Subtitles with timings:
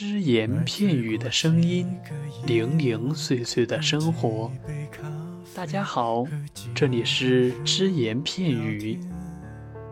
[0.00, 1.92] 只言片语的声音，
[2.46, 4.48] 零零碎碎的生活。
[5.52, 6.24] 大家好，
[6.72, 9.00] 这里是只言片语。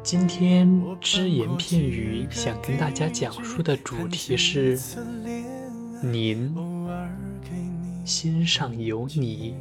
[0.04, 4.78] 今天只言片语想跟大家讲述的主题是：
[6.00, 6.54] 您
[8.04, 9.56] 心上有你。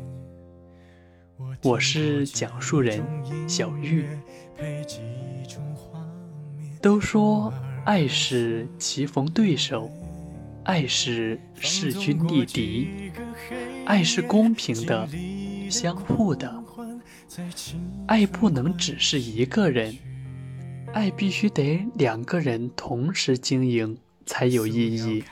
[1.64, 3.04] 我是讲述人
[3.50, 4.06] 小玉。
[6.80, 7.52] 都说
[7.84, 9.90] 爱是棋逢对手。
[10.66, 13.12] 爱是势均力敌，
[13.86, 15.08] 爱是公平的、
[15.70, 16.52] 相互的。
[18.08, 19.96] 爱不能只是一个人，
[20.92, 25.24] 爱必须得两个人同时经营才有意义。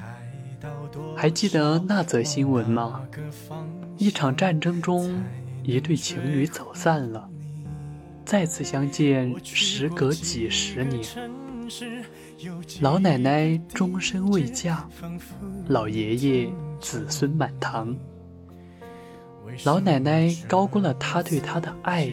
[1.16, 3.02] 还记得那则新闻吗？
[3.98, 5.24] 一场战争中，
[5.64, 7.28] 一对情侣走散了，
[8.24, 11.04] 再次相见，时隔几十年。
[12.82, 14.88] 老奶奶终身未嫁，
[15.68, 17.96] 老爷爷子孙满堂。
[19.66, 22.12] 老奶奶高估了他对她的爱，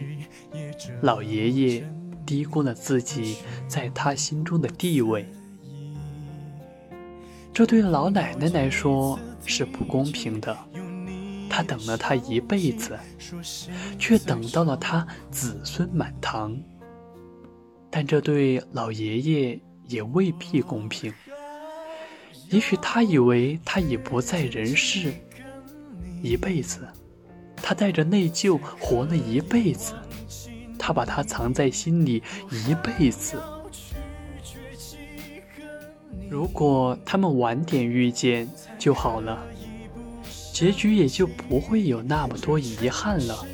[1.01, 1.89] 老爷爷
[2.25, 3.37] 低估了自己
[3.67, 5.25] 在他心中的地位。
[7.53, 10.55] 这对老奶奶来说是不公平的，
[11.49, 12.97] 她等了他一辈子，
[13.97, 16.57] 却等到了他子孙满堂。
[17.89, 19.61] 但这对老爷爷。
[19.87, 21.13] 也未必公平。
[22.49, 25.13] 也许他以为他已不在人世，
[26.21, 26.87] 一辈子，
[27.55, 29.93] 他带着内疚活了一辈子，
[30.77, 33.41] 他把他藏在心里一辈子。
[36.29, 39.41] 如果他们晚点遇见就好了，
[40.53, 43.45] 结局也就不会有那么多遗憾了。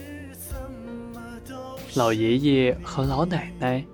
[1.95, 3.85] 老爷爷和老奶奶。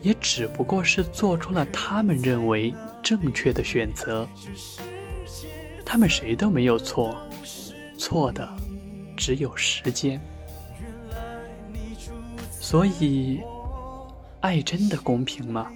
[0.00, 2.72] 也只不过是做出了他们认为
[3.02, 4.28] 正确的选择，
[5.84, 7.16] 他们谁都没有错，
[7.96, 8.48] 错的
[9.16, 10.20] 只有时间。
[12.50, 13.40] 所以，
[14.40, 15.70] 爱真的公平吗？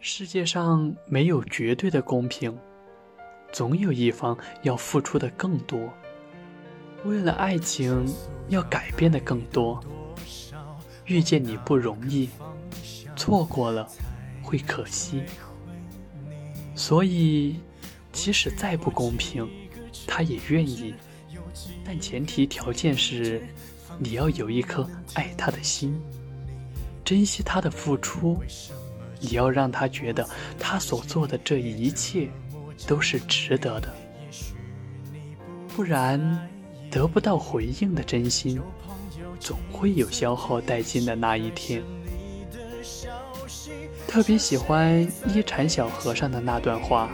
[0.00, 2.56] 世界上没有绝对的公平，
[3.50, 5.90] 总有一方要付出的更多，
[7.04, 8.06] 为了爱情
[8.48, 9.82] 要改变的更多。
[11.06, 12.28] 遇见你不容易，
[13.16, 13.88] 错过了
[14.42, 15.22] 会可惜。
[16.74, 17.56] 所以，
[18.12, 19.48] 即使再不公平，
[20.06, 20.94] 他也愿意。
[21.84, 23.42] 但前提条件是，
[23.98, 25.96] 你要有一颗爱他的心，
[27.04, 28.42] 珍惜他的付出。
[29.20, 30.28] 你要让他觉得
[30.58, 32.28] 他所做的这一切
[32.86, 33.94] 都是值得的。
[35.68, 36.48] 不然，
[36.90, 38.60] 得不到回应的真心。
[39.38, 41.82] 总会有消耗殆尽的那一天。
[44.06, 47.10] 特别喜欢一禅小和尚的那段话：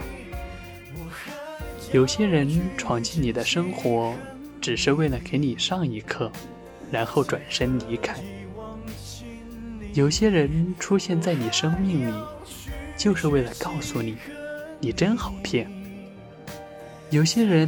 [1.91, 4.13] 有些人闯进你的生活，
[4.61, 6.31] 只是为了给你上一课，
[6.91, 8.15] 然后转身离开；
[9.93, 12.13] 有些人出现在你生命里，
[12.97, 14.15] 就是为了告诉你，
[14.79, 15.65] 你真好骗；
[17.09, 17.67] 有些人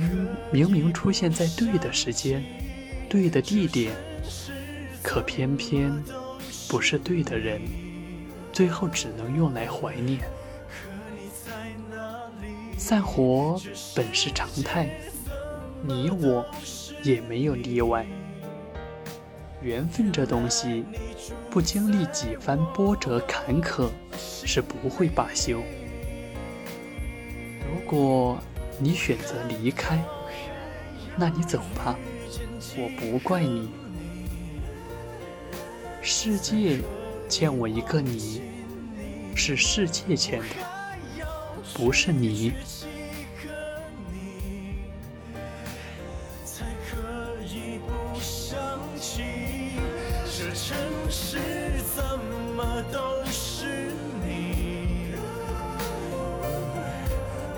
[0.52, 2.44] 明明出现在对的时间、
[3.10, 3.92] 对的地点。
[5.02, 6.04] 可偏偏
[6.70, 7.62] 不是对的人，
[8.52, 10.20] 最后只能用来怀念。
[12.78, 13.60] 散伙
[13.96, 14.90] 本是常态，
[15.82, 16.46] 你我
[17.04, 18.06] 也没有例外。
[19.62, 20.84] 缘分这东西，
[21.50, 25.62] 不经历几番波折坎坷，是不会罢休。
[27.62, 28.38] 如果
[28.78, 30.04] 你选择离开，
[31.16, 31.98] 那你走吧，
[32.78, 33.70] 我不怪你。
[36.06, 36.80] 世界
[37.30, 38.42] 欠我一个你，
[39.36, 40.46] 是世界欠的，
[41.74, 42.52] 不是你。
[50.36, 50.78] 这城
[51.10, 51.40] 市
[51.96, 52.04] 怎
[52.58, 53.94] 么都是
[54.26, 55.16] 你？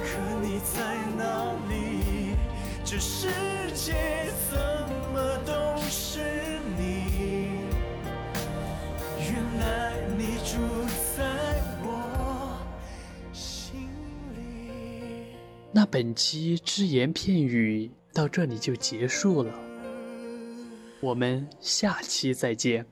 [0.04, 0.06] 可
[0.44, 2.36] 你在哪里？
[2.86, 3.28] 这世
[3.74, 4.31] 界
[15.77, 19.54] 那本期只言片语到这里就结束了，
[21.01, 22.86] 我们下期再见。